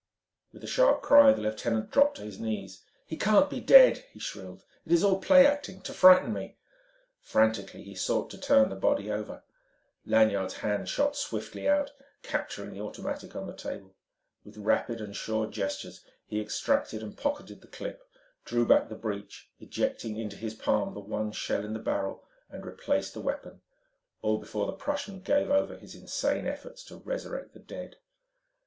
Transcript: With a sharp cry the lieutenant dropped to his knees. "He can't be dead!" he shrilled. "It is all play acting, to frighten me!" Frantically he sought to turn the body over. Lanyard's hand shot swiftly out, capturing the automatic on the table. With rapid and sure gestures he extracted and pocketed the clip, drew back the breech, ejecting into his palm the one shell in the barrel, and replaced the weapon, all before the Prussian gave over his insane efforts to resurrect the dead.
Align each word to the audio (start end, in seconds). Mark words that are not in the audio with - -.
With 0.51 0.63
a 0.63 0.67
sharp 0.67 1.03
cry 1.03 1.31
the 1.31 1.41
lieutenant 1.43 1.91
dropped 1.91 2.17
to 2.17 2.23
his 2.23 2.39
knees. 2.39 2.81
"He 3.05 3.17
can't 3.17 3.51
be 3.51 3.59
dead!" 3.61 4.03
he 4.11 4.17
shrilled. 4.17 4.63
"It 4.83 4.91
is 4.93 5.03
all 5.03 5.19
play 5.19 5.45
acting, 5.45 5.79
to 5.83 5.93
frighten 5.93 6.33
me!" 6.33 6.57
Frantically 7.21 7.83
he 7.83 7.93
sought 7.93 8.31
to 8.31 8.39
turn 8.39 8.69
the 8.69 8.75
body 8.75 9.11
over. 9.11 9.43
Lanyard's 10.07 10.55
hand 10.55 10.89
shot 10.89 11.15
swiftly 11.15 11.69
out, 11.69 11.91
capturing 12.23 12.73
the 12.73 12.81
automatic 12.81 13.35
on 13.35 13.45
the 13.45 13.53
table. 13.53 13.93
With 14.43 14.57
rapid 14.57 15.01
and 15.01 15.15
sure 15.15 15.45
gestures 15.45 16.03
he 16.25 16.41
extracted 16.41 17.03
and 17.03 17.15
pocketed 17.15 17.61
the 17.61 17.67
clip, 17.67 18.01
drew 18.43 18.65
back 18.65 18.89
the 18.89 18.95
breech, 18.95 19.51
ejecting 19.59 20.17
into 20.17 20.35
his 20.35 20.55
palm 20.55 20.95
the 20.95 20.99
one 20.99 21.31
shell 21.31 21.63
in 21.63 21.73
the 21.73 21.79
barrel, 21.79 22.23
and 22.49 22.65
replaced 22.65 23.13
the 23.13 23.21
weapon, 23.21 23.61
all 24.23 24.39
before 24.39 24.65
the 24.65 24.73
Prussian 24.73 25.21
gave 25.21 25.51
over 25.51 25.77
his 25.77 25.93
insane 25.93 26.47
efforts 26.47 26.83
to 26.85 26.95
resurrect 26.95 27.53
the 27.53 27.59
dead. 27.59 27.97